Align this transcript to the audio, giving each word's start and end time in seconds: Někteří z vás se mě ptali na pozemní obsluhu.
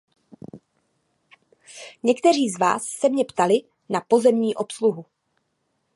Někteří 2.03 2.49
z 2.49 2.59
vás 2.59 2.83
se 2.83 3.09
mě 3.09 3.25
ptali 3.25 3.61
na 3.89 4.01
pozemní 4.01 4.55
obsluhu. 4.55 5.05